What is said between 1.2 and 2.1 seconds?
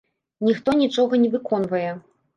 не выконвае.